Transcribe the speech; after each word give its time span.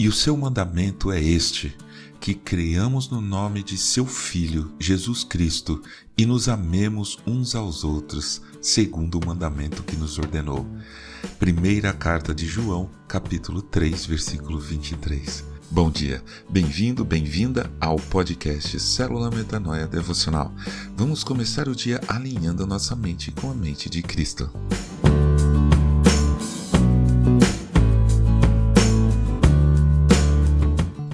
E 0.00 0.08
o 0.08 0.12
seu 0.12 0.34
mandamento 0.34 1.12
é 1.12 1.22
este: 1.22 1.76
que 2.18 2.32
creamos 2.32 3.10
no 3.10 3.20
nome 3.20 3.62
de 3.62 3.76
seu 3.76 4.06
Filho, 4.06 4.72
Jesus 4.80 5.24
Cristo, 5.24 5.82
e 6.16 6.24
nos 6.24 6.48
amemos 6.48 7.18
uns 7.26 7.54
aos 7.54 7.84
outros, 7.84 8.40
segundo 8.62 9.20
o 9.20 9.26
mandamento 9.26 9.82
que 9.82 9.96
nos 9.96 10.18
ordenou. 10.18 10.66
Primeira 11.38 11.92
carta 11.92 12.34
de 12.34 12.46
João, 12.46 12.88
capítulo 13.06 13.60
3, 13.60 14.06
versículo 14.06 14.58
23. 14.58 15.44
Bom 15.70 15.90
dia, 15.90 16.24
bem-vindo, 16.48 17.04
bem-vinda 17.04 17.70
ao 17.78 17.96
podcast 17.96 18.80
Célula 18.80 19.30
Metanoia 19.30 19.86
Devocional. 19.86 20.50
Vamos 20.96 21.22
começar 21.22 21.68
o 21.68 21.76
dia 21.76 22.00
alinhando 22.08 22.62
a 22.62 22.66
nossa 22.66 22.96
mente 22.96 23.30
com 23.32 23.50
a 23.50 23.54
mente 23.54 23.90
de 23.90 24.00
Cristo. 24.00 24.50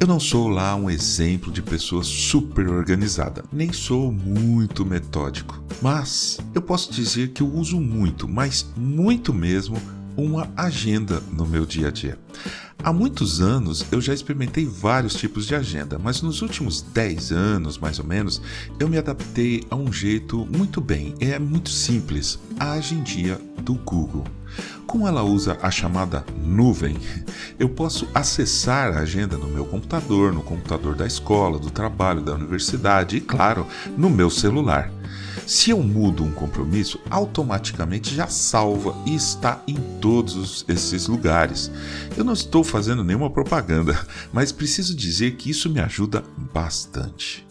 Eu 0.06 0.08
não 0.08 0.20
sou 0.20 0.46
lá 0.46 0.76
um 0.76 0.88
exemplo 0.88 1.50
de 1.50 1.60
pessoa 1.60 2.04
super 2.04 2.68
organizada, 2.68 3.44
nem 3.52 3.72
sou 3.72 4.12
muito 4.12 4.86
metódico, 4.86 5.60
mas 5.82 6.38
eu 6.54 6.62
posso 6.62 6.92
dizer 6.92 7.30
que 7.30 7.42
eu 7.42 7.52
uso 7.52 7.80
muito, 7.80 8.28
mas 8.28 8.72
muito 8.76 9.34
mesmo, 9.34 9.76
uma 10.16 10.48
agenda 10.56 11.20
no 11.32 11.44
meu 11.44 11.66
dia 11.66 11.88
a 11.88 11.90
dia. 11.90 12.16
Há 12.84 12.92
muitos 12.92 13.40
anos 13.40 13.84
eu 13.90 14.00
já 14.00 14.14
experimentei 14.14 14.64
vários 14.64 15.14
tipos 15.14 15.44
de 15.44 15.56
agenda, 15.56 15.98
mas 15.98 16.22
nos 16.22 16.40
últimos 16.40 16.82
10 16.82 17.32
anos, 17.32 17.76
mais 17.76 17.98
ou 17.98 18.06
menos, 18.06 18.40
eu 18.78 18.88
me 18.88 18.98
adaptei 18.98 19.64
a 19.68 19.74
um 19.74 19.92
jeito 19.92 20.46
muito 20.56 20.80
bem, 20.80 21.16
é 21.18 21.36
muito 21.36 21.68
simples, 21.68 22.38
a 22.60 22.74
agendia 22.74 23.40
do 23.60 23.74
Google. 23.74 24.24
Como 24.86 25.06
ela 25.06 25.22
usa 25.22 25.58
a 25.60 25.70
chamada 25.70 26.24
nuvem, 26.42 26.96
eu 27.58 27.68
posso 27.68 28.08
acessar 28.14 28.96
a 28.96 29.00
agenda 29.00 29.36
no 29.36 29.48
meu 29.48 29.64
computador, 29.64 30.32
no 30.32 30.42
computador 30.42 30.94
da 30.94 31.06
escola, 31.06 31.58
do 31.58 31.70
trabalho, 31.70 32.22
da 32.22 32.34
universidade 32.34 33.16
e, 33.16 33.20
claro, 33.20 33.66
no 33.96 34.08
meu 34.08 34.30
celular. 34.30 34.90
Se 35.46 35.70
eu 35.70 35.80
mudo 35.80 36.24
um 36.24 36.32
compromisso, 36.32 36.98
automaticamente 37.08 38.14
já 38.14 38.26
salva 38.26 38.96
e 39.06 39.14
está 39.14 39.62
em 39.66 39.76
todos 40.00 40.64
esses 40.68 41.06
lugares. 41.06 41.70
Eu 42.16 42.24
não 42.24 42.32
estou 42.32 42.64
fazendo 42.64 43.04
nenhuma 43.04 43.30
propaganda, 43.30 43.96
mas 44.32 44.50
preciso 44.50 44.94
dizer 44.94 45.36
que 45.36 45.50
isso 45.50 45.70
me 45.70 45.80
ajuda 45.80 46.24
bastante. 46.52 47.46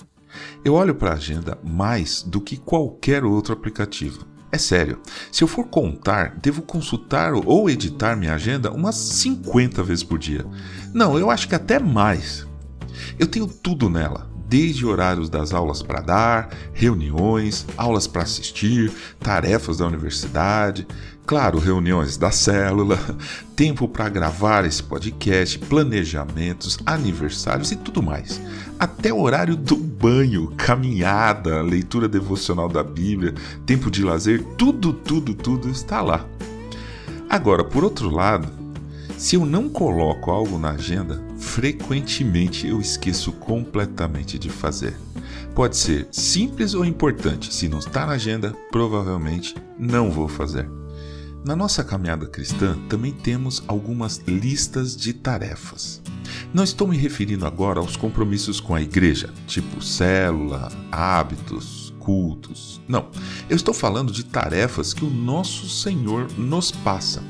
Eu 0.64 0.74
olho 0.74 0.96
para 0.96 1.12
a 1.12 1.16
agenda 1.16 1.58
mais 1.64 2.22
do 2.22 2.42
que 2.42 2.58
qualquer 2.58 3.24
outro 3.24 3.54
aplicativo. 3.54 4.26
É 4.56 4.58
sério, 4.58 5.02
se 5.34 5.44
eu 5.44 5.50
for 5.50 5.66
contar, 5.66 6.38
devo 6.42 6.62
consultar 6.62 7.34
ou 7.34 7.70
editar 7.70 8.16
minha 8.16 8.34
agenda 8.34 8.72
umas 8.72 8.96
50 8.96 9.84
vezes 9.84 10.02
por 10.02 10.18
dia. 10.18 10.46
Não, 10.94 11.20
eu 11.20 11.30
acho 11.30 11.50
que 11.50 11.56
até 11.56 11.78
mais. 11.78 12.48
Eu 13.20 13.28
tenho 13.28 13.48
tudo 13.48 13.90
nela, 13.90 14.32
desde 14.48 14.86
horários 14.86 15.30
das 15.30 15.54
aulas 15.54 15.82
para 15.82 16.02
dar, 16.02 16.50
reuniões, 16.74 17.66
aulas 17.78 18.08
para 18.08 18.24
assistir, 18.24 18.92
tarefas 19.20 19.78
da 19.78 19.88
universidade, 19.88 20.88
claro, 21.26 21.58
reuniões 21.60 22.18
da 22.18 22.32
célula, 22.32 23.00
tempo 23.56 23.88
para 23.88 24.10
gravar 24.10 24.66
esse 24.66 24.84
podcast, 24.84 25.58
planejamentos, 25.60 26.78
aniversários 26.86 27.72
e 27.72 27.76
tudo 27.76 28.04
mais. 28.04 28.40
Até 28.80 29.12
o 29.12 29.22
horário 29.22 29.56
do 29.56 29.76
banho, 29.76 30.54
caminhada, 30.58 31.62
leitura 31.62 32.08
devocional 32.08 32.70
da 32.70 32.84
Bíblia, 32.84 33.34
tempo 33.66 33.90
de 33.90 34.04
lazer, 34.04 34.44
tudo, 34.58 34.94
tudo, 34.94 35.34
tudo 35.34 35.70
está 35.70 36.02
lá. 36.02 36.26
Agora, 37.30 37.64
por 37.64 37.84
outro 37.84 38.10
lado, 38.10 38.48
se 39.18 39.36
eu 39.36 39.46
não 39.46 39.70
coloco 39.70 40.30
algo 40.30 40.60
na 40.60 40.72
agenda, 40.72 41.25
frequentemente 41.46 42.68
eu 42.68 42.82
esqueço 42.82 43.32
completamente 43.32 44.38
de 44.38 44.50
fazer. 44.50 44.98
Pode 45.54 45.78
ser 45.78 46.08
simples 46.12 46.74
ou 46.74 46.84
importante, 46.84 47.54
se 47.54 47.70
não 47.70 47.80
está 47.80 48.06
na 48.06 48.14
agenda, 48.14 48.54
provavelmente 48.72 49.56
não 49.80 50.12
vou 50.12 50.28
fazer. 50.28 50.70
Na 51.46 51.56
nossa 51.56 51.84
caminhada 51.84 52.26
cristã 52.26 52.76
também 52.90 53.14
temos 53.14 53.64
algumas 53.68 54.18
listas 54.28 54.98
de 54.98 55.14
tarefas. 55.14 56.02
Não 56.54 56.64
estou 56.64 56.88
me 56.88 56.98
referindo 56.98 57.46
agora 57.46 57.80
aos 57.80 57.96
compromissos 57.96 58.60
com 58.60 58.74
a 58.74 58.82
igreja, 58.82 59.32
tipo 59.46 59.82
célula, 59.82 60.72
hábitos, 60.92 61.94
cultos. 62.00 62.82
Não, 62.88 63.10
eu 63.48 63.56
estou 63.56 63.74
falando 63.74 64.12
de 64.12 64.26
tarefas 64.26 64.94
que 64.94 65.06
o 65.06 65.10
nosso 65.10 65.70
Senhor 65.70 66.28
nos 66.38 66.72
passa. 66.72 67.24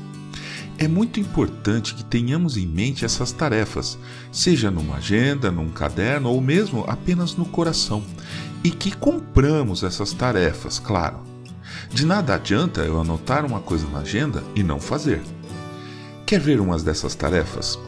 É 0.78 0.86
muito 0.86 1.18
importante 1.18 1.94
que 1.94 2.04
tenhamos 2.04 2.58
em 2.58 2.66
mente 2.66 3.04
essas 3.04 3.32
tarefas, 3.32 3.98
seja 4.30 4.70
numa 4.70 4.96
agenda, 4.96 5.50
num 5.50 5.70
caderno 5.70 6.28
ou 6.28 6.38
mesmo 6.38 6.84
apenas 6.86 7.34
no 7.34 7.46
coração, 7.46 8.02
e 8.62 8.70
que 8.70 8.94
compramos 8.94 9.82
essas 9.82 10.12
tarefas, 10.12 10.78
claro. 10.78 11.20
De 11.90 12.04
nada 12.04 12.34
adianta 12.34 12.82
eu 12.82 13.00
anotar 13.00 13.46
uma 13.46 13.60
coisa 13.60 13.88
na 13.88 14.00
agenda 14.00 14.44
e 14.54 14.62
não 14.62 14.78
fazer. 14.78 15.22
Quer 16.26 16.40
ver 16.40 16.60
umas 16.60 16.82
dessas 16.82 17.14
tarefas? 17.14 17.78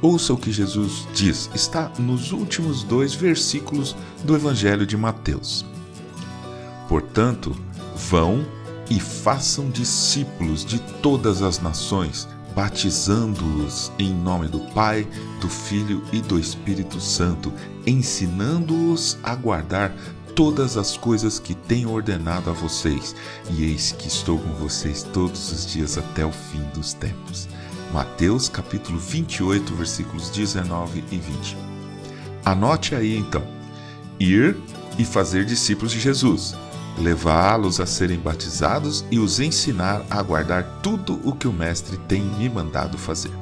Ouça 0.00 0.32
o 0.32 0.38
que 0.38 0.50
Jesus 0.50 1.06
diz, 1.12 1.50
está 1.54 1.92
nos 1.98 2.32
últimos 2.32 2.82
dois 2.82 3.14
versículos 3.14 3.94
do 4.24 4.34
Evangelho 4.34 4.86
de 4.86 4.96
Mateus. 4.96 5.66
Portanto, 6.88 7.54
vão 8.08 8.46
e 8.88 8.98
façam 8.98 9.68
discípulos 9.68 10.64
de 10.64 10.78
todas 11.02 11.42
as 11.42 11.60
nações, 11.60 12.26
batizando-os 12.58 13.92
em 14.00 14.12
nome 14.12 14.48
do 14.48 14.58
Pai, 14.74 15.06
do 15.40 15.48
Filho 15.48 16.02
e 16.12 16.20
do 16.20 16.40
Espírito 16.40 17.00
Santo, 17.00 17.52
ensinando-os 17.86 19.16
a 19.22 19.36
guardar 19.36 19.94
todas 20.34 20.76
as 20.76 20.96
coisas 20.96 21.38
que 21.38 21.54
tenho 21.54 21.92
ordenado 21.92 22.50
a 22.50 22.52
vocês, 22.52 23.14
e 23.48 23.62
eis 23.62 23.92
que 23.92 24.08
estou 24.08 24.40
com 24.40 24.52
vocês 24.54 25.04
todos 25.04 25.52
os 25.52 25.66
dias 25.66 25.96
até 25.96 26.26
o 26.26 26.32
fim 26.32 26.60
dos 26.74 26.92
tempos. 26.94 27.48
Mateus 27.94 28.48
capítulo 28.48 28.98
28, 28.98 29.72
versículos 29.76 30.28
19 30.28 31.04
e 31.12 31.16
20. 31.16 31.56
Anote 32.44 32.92
aí 32.92 33.16
então: 33.16 33.46
ir 34.18 34.56
e 34.98 35.04
fazer 35.04 35.44
discípulos 35.44 35.92
de 35.92 36.00
Jesus, 36.00 36.56
levá-los 36.98 37.80
a 37.80 37.86
serem 37.86 38.18
batizados 38.18 39.04
e 39.10 39.18
os 39.18 39.40
ensinar 39.40 40.04
a 40.10 40.22
guardar 40.22 40.80
tudo 40.82 41.20
o 41.24 41.32
que 41.32 41.48
o 41.48 41.52
Mestre 41.52 41.96
tem 42.08 42.22
me 42.22 42.48
mandado 42.48 42.98
fazer. 42.98 43.32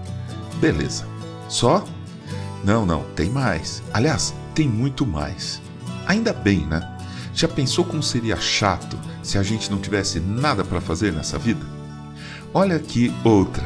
Beleza. 0.60 1.06
Só? 1.48 1.84
Não, 2.64 2.84
não, 2.84 3.04
tem 3.14 3.30
mais. 3.30 3.82
Aliás, 3.92 4.34
tem 4.54 4.68
muito 4.68 5.06
mais. 5.06 5.60
Ainda 6.06 6.32
bem, 6.32 6.66
né? 6.66 6.96
Já 7.34 7.46
pensou 7.46 7.84
como 7.84 8.02
seria 8.02 8.36
chato 8.36 8.98
se 9.22 9.36
a 9.36 9.42
gente 9.42 9.70
não 9.70 9.78
tivesse 9.78 10.20
nada 10.20 10.64
para 10.64 10.80
fazer 10.80 11.12
nessa 11.12 11.38
vida? 11.38 11.64
Olha 12.54 12.76
aqui 12.76 13.12
outra. 13.22 13.64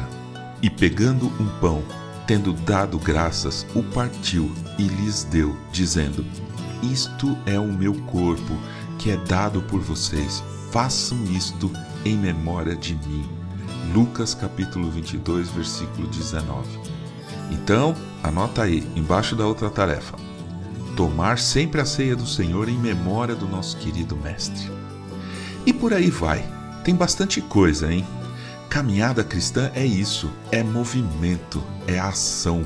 E 0.61 0.69
pegando 0.69 1.27
um 1.39 1.47
pão, 1.59 1.81
tendo 2.27 2.53
dado 2.53 2.99
graças, 2.99 3.65
o 3.73 3.81
partiu 3.81 4.51
e 4.77 4.83
lhes 4.83 5.23
deu, 5.23 5.55
dizendo: 5.71 6.25
Isto 6.83 7.37
é 7.45 7.59
o 7.59 7.71
meu 7.71 7.93
corpo, 7.93 8.57
que 9.01 9.11
é 9.11 9.17
dado 9.17 9.61
por 9.63 9.81
vocês. 9.81 10.43
Façam 10.71 11.23
isto 11.25 11.71
em 12.05 12.17
memória 12.17 12.75
de 12.75 12.95
mim. 12.95 13.27
Lucas 13.93 14.33
capítulo 14.33 14.89
22, 14.89 15.49
versículo 15.49 16.07
19. 16.07 16.79
Então, 17.51 17.95
anota 18.23 18.63
aí, 18.63 18.87
embaixo 18.95 19.35
da 19.35 19.45
outra 19.45 19.69
tarefa 19.69 20.31
tomar 20.95 21.39
sempre 21.39 21.81
a 21.81 21.85
ceia 21.85 22.15
do 22.15 22.27
Senhor 22.27 22.69
em 22.69 22.77
memória 22.77 23.33
do 23.33 23.47
nosso 23.47 23.77
querido 23.77 24.15
Mestre. 24.15 24.69
E 25.65 25.73
por 25.73 25.93
aí 25.93 26.09
vai. 26.09 26.45
Tem 26.83 26.93
bastante 26.93 27.41
coisa, 27.41 27.91
hein? 27.91 28.05
Caminhada 28.71 29.21
cristã 29.21 29.69
é 29.75 29.85
isso, 29.85 30.31
é 30.49 30.63
movimento, 30.63 31.61
é 31.85 31.99
ação. 31.99 32.65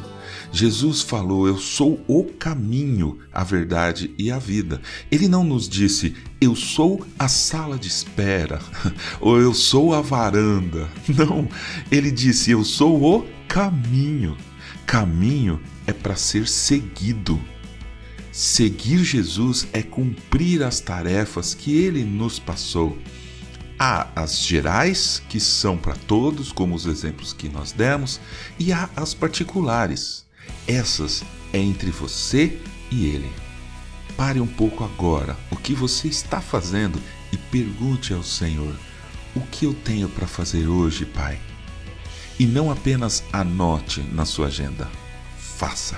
Jesus 0.51 1.01
falou: 1.01 1.47
Eu 1.47 1.57
sou 1.57 1.99
o 2.07 2.25
caminho, 2.25 3.17
a 3.33 3.43
verdade 3.43 4.13
e 4.15 4.29
a 4.29 4.37
vida. 4.37 4.79
Ele 5.11 5.27
não 5.27 5.43
nos 5.43 5.67
disse: 5.67 6.15
Eu 6.39 6.55
sou 6.55 7.03
a 7.17 7.27
sala 7.27 7.75
de 7.79 7.87
espera, 7.87 8.59
ou 9.19 9.41
eu 9.41 9.51
sou 9.51 9.95
a 9.95 10.01
varanda. 10.01 10.87
Não, 11.09 11.49
ele 11.91 12.11
disse: 12.11 12.51
Eu 12.51 12.63
sou 12.63 13.03
o 13.03 13.25
caminho. 13.47 14.37
Caminho 14.85 15.59
é 15.87 15.91
para 15.91 16.15
ser 16.15 16.47
seguido. 16.47 17.41
Seguir 18.31 19.03
Jesus 19.03 19.67
é 19.73 19.81
cumprir 19.81 20.61
as 20.61 20.79
tarefas 20.79 21.55
que 21.55 21.75
ele 21.75 22.03
nos 22.03 22.37
passou. 22.37 22.95
Há 23.77 24.07
as 24.15 24.39
gerais, 24.39 25.21
que 25.27 25.39
são 25.39 25.77
para 25.77 25.95
todos, 25.95 26.51
como 26.51 26.75
os 26.75 26.85
exemplos 26.85 27.33
que 27.33 27.49
nós 27.49 27.71
demos, 27.71 28.19
e 28.57 28.71
há 28.71 28.89
as 28.95 29.13
particulares. 29.13 30.25
Essas 30.67 31.23
é 31.51 31.59
entre 31.59 31.91
você 31.91 32.57
e 32.89 33.05
ele. 33.07 33.31
Pare 34.15 34.39
um 34.39 34.47
pouco 34.47 34.83
agora 34.83 35.35
o 35.51 35.57
que 35.57 35.73
você 35.73 36.07
está 36.07 36.39
fazendo 36.39 37.01
e 37.31 37.37
pergunte 37.37 38.13
ao 38.13 38.23
Senhor: 38.23 38.75
O 39.35 39.41
que 39.41 39.65
eu 39.65 39.73
tenho 39.73 40.07
para 40.07 40.27
fazer 40.27 40.67
hoje, 40.67 41.05
Pai? 41.05 41.39
E 42.39 42.45
não 42.45 42.71
apenas 42.71 43.23
anote 43.31 44.01
na 44.01 44.25
sua 44.25 44.47
agenda, 44.47 44.89
faça. 45.37 45.97